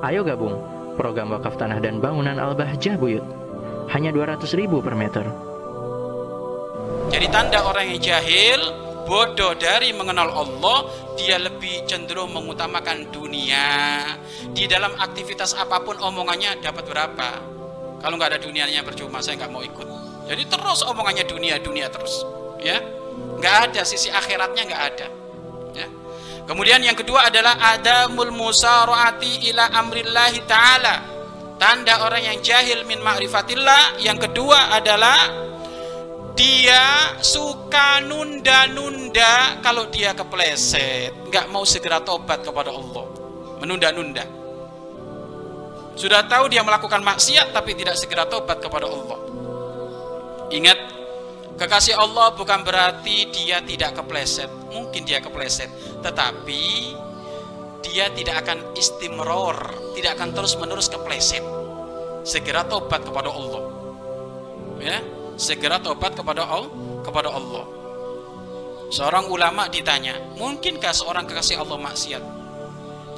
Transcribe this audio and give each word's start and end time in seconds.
Ayo 0.00 0.24
gabung 0.24 0.56
program 0.96 1.32
wakaf 1.32 1.60
tanah 1.60 1.76
dan 1.80 2.00
bangunan 2.00 2.36
Al-Bahjah 2.36 2.96
Buyut. 2.96 3.24
Hanya 3.92 4.12
200 4.12 4.48
ribu 4.56 4.80
per 4.80 4.96
meter. 4.96 5.24
Jadi 7.10 7.26
tanda 7.28 7.64
orang 7.66 7.90
yang 7.90 8.00
jahil, 8.00 8.60
bodoh 9.04 9.52
dari 9.60 9.92
mengenal 9.92 10.30
Allah, 10.32 10.88
dia 11.20 11.36
lebih 11.36 11.84
cenderung 11.84 12.32
mengutamakan 12.32 13.12
dunia. 13.12 14.00
Di 14.56 14.64
dalam 14.70 14.94
aktivitas 14.96 15.52
apa 15.52 15.84
pun 15.84 16.00
omongannya 16.00 16.64
dapat 16.64 16.84
berapa? 16.88 17.28
Kalau 18.00 18.14
nggak 18.16 18.36
ada 18.36 18.40
dunianya 18.40 18.80
percuma, 18.80 19.20
saya 19.20 19.36
nggak 19.36 19.52
mau 19.52 19.60
ikut. 19.60 19.88
Jadi 20.32 20.48
terus 20.48 20.80
omongannya 20.86 21.28
dunia, 21.28 21.58
dunia 21.60 21.92
terus, 21.92 22.24
ya. 22.62 22.78
Nggak 23.36 23.56
ada 23.68 23.82
sisi 23.84 24.08
akhiratnya 24.08 24.62
nggak 24.64 24.84
ada. 24.96 25.19
Kemudian 26.48 26.82
yang 26.82 26.98
kedua 26.98 27.28
adalah 27.30 27.56
adamul 27.76 28.32
musaraati 28.34 29.50
ila 29.52 29.70
amrillahi 29.74 30.40
taala. 30.44 30.94
Tanda 31.60 32.08
orang 32.08 32.24
yang 32.24 32.38
jahil 32.40 32.88
min 32.88 33.04
ma'rifatillah. 33.04 34.00
Yang 34.00 34.28
kedua 34.30 34.72
adalah 34.72 35.50
dia 36.40 37.14
suka 37.20 38.00
nunda-nunda 38.00 39.60
kalau 39.60 39.92
dia 39.92 40.16
kepleset, 40.16 41.12
nggak 41.28 41.52
mau 41.52 41.68
segera 41.68 42.00
tobat 42.00 42.40
kepada 42.40 42.72
Allah, 42.72 43.04
menunda-nunda. 43.60 44.24
Sudah 46.00 46.24
tahu 46.24 46.48
dia 46.48 46.64
melakukan 46.64 47.04
maksiat 47.04 47.52
tapi 47.52 47.76
tidak 47.76 48.00
segera 48.00 48.24
tobat 48.24 48.56
kepada 48.56 48.88
Allah. 48.88 49.20
Ingat, 50.48 50.78
kekasih 51.60 51.92
Allah 52.00 52.32
bukan 52.32 52.64
berarti 52.64 53.28
dia 53.28 53.60
tidak 53.60 54.00
kepleset. 54.00 54.48
Mungkin 54.72 55.04
dia 55.04 55.20
kepleset, 55.20 55.68
tetapi 56.00 56.96
dia 57.84 58.08
tidak 58.16 58.48
akan 58.48 58.72
istimror, 58.72 59.76
tidak 59.92 60.16
akan 60.16 60.32
terus-menerus 60.32 60.88
kepleset. 60.88 61.44
Segera 62.24 62.64
tobat 62.64 63.04
kepada 63.04 63.28
Allah. 63.28 63.62
Ya, 64.80 65.04
segera 65.36 65.76
tobat 65.76 66.16
kepada 66.16 66.48
Allah, 66.48 66.72
kepada 67.04 67.28
Allah. 67.28 67.64
Seorang 68.90 69.28
ulama 69.28 69.68
ditanya, 69.68 70.16
mungkinkah 70.40 70.90
seorang 70.96 71.28
kekasih 71.28 71.60
Allah 71.60 71.78
maksiat? 71.78 72.24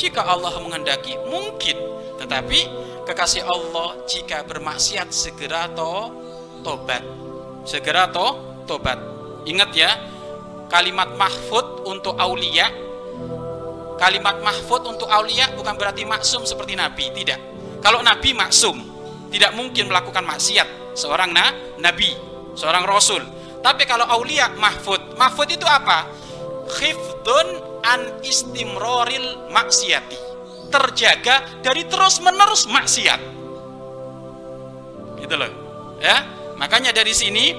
Jika 0.00 0.24
Allah 0.24 0.56
menghendaki, 0.64 1.14
mungkin. 1.28 1.76
Tetapi 2.16 2.60
kekasih 3.04 3.44
Allah 3.44 3.96
jika 4.08 4.44
bermaksiat 4.44 5.08
segera 5.12 5.68
to 5.72 6.12
tobat. 6.60 7.29
Segera 7.64 8.08
to 8.10 8.26
tobat. 8.64 8.98
Ingat 9.44 9.70
ya, 9.72 9.90
kalimat 10.68 11.16
mahfud 11.16 11.88
untuk 11.88 12.16
aulia 12.20 12.90
kalimat 14.00 14.40
mahfud 14.40 14.88
untuk 14.88 15.12
aulia 15.12 15.52
bukan 15.52 15.76
berarti 15.76 16.08
maksum 16.08 16.48
seperti 16.48 16.72
nabi, 16.72 17.12
tidak. 17.12 17.36
Kalau 17.84 18.00
nabi 18.00 18.32
maksum, 18.32 18.80
tidak 19.28 19.52
mungkin 19.52 19.92
melakukan 19.92 20.24
maksiat 20.24 20.96
seorang 20.96 21.36
na, 21.36 21.52
nabi, 21.76 22.16
seorang 22.56 22.88
rasul. 22.88 23.20
Tapi 23.60 23.84
kalau 23.84 24.08
aulia 24.08 24.48
mahfud, 24.56 25.20
mahfud 25.20 25.52
itu 25.52 25.68
apa? 25.68 26.08
Khifdun 26.80 27.48
an 27.84 28.24
istimroril 28.24 29.52
maksiati. 29.52 30.32
Terjaga 30.72 31.60
dari 31.60 31.84
terus-menerus 31.84 32.64
maksiat. 32.72 33.20
Gitu 35.20 35.34
loh. 35.36 35.52
Ya. 36.00 36.39
Makanya 36.60 36.92
dari 36.92 37.16
sini 37.16 37.56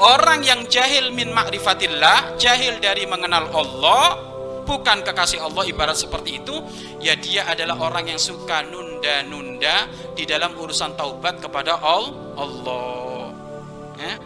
orang 0.00 0.40
yang 0.40 0.64
jahil 0.64 1.12
min 1.12 1.28
ma'rifatillah, 1.28 2.40
jahil 2.40 2.80
dari 2.80 3.04
mengenal 3.04 3.52
Allah, 3.52 4.16
bukan 4.64 5.04
kekasih 5.04 5.44
Allah 5.44 5.68
ibarat 5.68 6.00
seperti 6.00 6.40
itu, 6.40 6.56
ya 7.04 7.12
dia 7.20 7.44
adalah 7.44 7.76
orang 7.76 8.08
yang 8.08 8.16
suka 8.16 8.64
nunda-nunda 8.64 9.92
di 10.16 10.24
dalam 10.24 10.56
urusan 10.56 10.96
taubat 10.96 11.44
kepada 11.44 11.76
Allah. 11.84 13.28
Ya. 14.00 14.16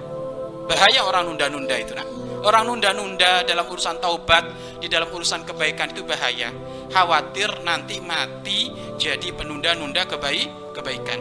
Bahaya 0.64 1.00
orang 1.04 1.34
nunda-nunda 1.34 1.74
itu 1.76 1.92
nah. 1.92 2.06
Orang 2.44 2.68
nunda-nunda 2.68 3.42
dalam 3.42 3.66
urusan 3.66 3.98
taubat, 3.98 4.44
di 4.78 4.86
dalam 4.86 5.08
urusan 5.08 5.48
kebaikan 5.48 5.90
itu 5.96 6.04
bahaya. 6.04 6.52
Khawatir 6.92 7.64
nanti 7.64 7.98
mati 8.04 8.68
jadi 9.00 9.32
penunda-nunda 9.32 10.04
kebaik 10.04 10.76
kebaikan. 10.76 11.18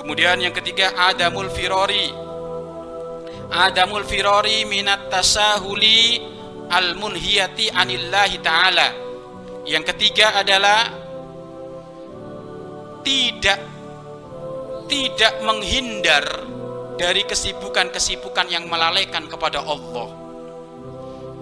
Kemudian 0.00 0.40
yang 0.40 0.56
ketiga 0.56 0.96
adamul 0.96 1.52
firori. 1.52 2.08
Adamul 3.52 4.08
firori 4.08 4.64
minat 4.64 5.12
tasahuli 5.12 6.24
al 6.72 6.96
munhiyati 6.96 7.68
anillahi 7.68 8.40
taala. 8.40 8.88
Yang 9.68 9.92
ketiga 9.92 10.40
adalah 10.40 10.88
tidak 13.04 13.60
tidak 14.88 15.34
menghindar 15.44 16.24
dari 16.96 17.20
kesibukan-kesibukan 17.28 18.48
yang 18.48 18.72
melalaikan 18.72 19.28
kepada 19.28 19.60
Allah. 19.60 20.16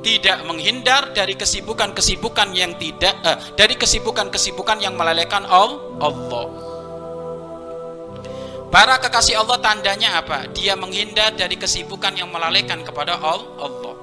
Tidak 0.02 0.50
menghindar 0.50 1.14
dari 1.14 1.38
kesibukan-kesibukan 1.38 2.50
yang 2.58 2.74
tidak 2.74 3.14
eh, 3.22 3.38
dari 3.54 3.78
kesibukan-kesibukan 3.78 4.82
yang 4.82 4.98
melalaikan 4.98 5.46
Allah. 5.46 6.67
Para 8.68 9.00
kekasih 9.00 9.40
Allah 9.40 9.58
tandanya 9.64 10.20
apa? 10.20 10.44
Dia 10.52 10.76
menghindar 10.76 11.32
dari 11.32 11.56
kesibukan 11.56 12.12
yang 12.12 12.28
melalaikan 12.28 12.84
kepada 12.84 13.16
Allah. 13.16 13.96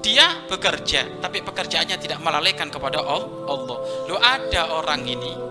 Dia 0.00 0.48
bekerja, 0.48 1.20
tapi 1.20 1.44
pekerjaannya 1.44 2.00
tidak 2.00 2.24
melalaikan 2.24 2.72
kepada 2.72 3.04
Allah. 3.04 3.78
Lo 4.08 4.16
ada 4.16 4.72
orang 4.72 5.04
ini 5.04 5.50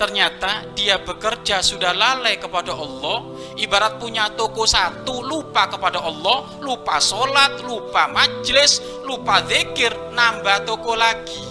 ternyata 0.00 0.64
dia 0.72 0.96
bekerja 1.04 1.60
sudah 1.60 1.92
lalai 1.92 2.40
kepada 2.40 2.72
Allah 2.72 3.36
ibarat 3.60 4.00
punya 4.00 4.32
toko 4.32 4.64
satu 4.64 5.20
lupa 5.20 5.68
kepada 5.68 6.00
Allah 6.00 6.56
lupa 6.64 6.96
sholat, 6.96 7.60
lupa 7.60 8.08
majelis 8.08 8.80
lupa 9.04 9.44
zikir 9.44 9.92
nambah 10.16 10.64
toko 10.64 10.96
lagi. 10.96 11.49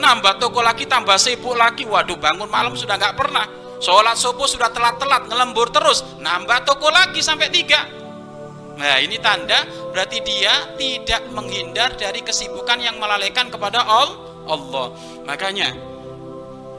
Nambah 0.00 0.40
toko 0.40 0.64
lagi 0.64 0.88
tambah 0.88 1.20
sibuk 1.20 1.54
lagi. 1.54 1.84
Waduh 1.84 2.16
bangun 2.16 2.48
malam 2.48 2.72
sudah 2.72 2.96
nggak 2.96 3.14
pernah. 3.14 3.44
Sholat 3.80 4.16
subuh 4.16 4.48
sudah 4.48 4.72
telat-telat 4.72 5.28
ngelembur 5.28 5.68
terus. 5.72 6.02
Nambah 6.18 6.64
toko 6.64 6.88
lagi 6.88 7.20
sampai 7.20 7.52
tiga. 7.52 7.84
Nah 8.80 8.96
ini 8.96 9.20
tanda 9.20 9.60
berarti 9.92 10.24
dia 10.24 10.72
tidak 10.80 11.28
menghindar 11.36 12.00
dari 12.00 12.24
kesibukan 12.24 12.80
yang 12.80 12.96
melalaikan 12.96 13.52
kepada 13.52 13.84
Allah. 13.84 14.96
Makanya 15.28 15.76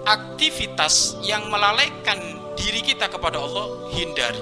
aktivitas 0.05 1.21
yang 1.21 1.45
melalaikan 1.53 2.17
diri 2.57 2.81
kita 2.81 3.05
kepada 3.05 3.37
Allah 3.37 3.89
hindari. 3.93 4.41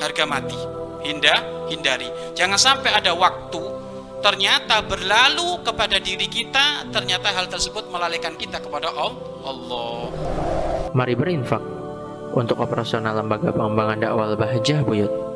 Harga 0.00 0.24
mati. 0.28 0.60
Hindah 1.02 1.66
hindari. 1.66 2.06
Jangan 2.38 2.60
sampai 2.60 2.94
ada 2.94 3.10
waktu 3.16 3.81
ternyata 4.22 4.80
berlalu 4.86 5.60
kepada 5.66 5.98
diri 5.98 6.30
kita 6.30 6.88
ternyata 6.94 7.34
hal 7.34 7.50
tersebut 7.50 7.90
melalaikan 7.90 8.38
kita 8.38 8.62
kepada 8.62 8.88
Allah. 8.94 10.08
Mari 10.94 11.14
berinfak 11.18 11.60
untuk 12.32 12.62
operasional 12.62 13.18
lembaga 13.18 13.50
pengembangan 13.52 13.98
dakwah 13.98 14.32
Bahjah 14.38 14.80
Buyut 14.86 15.31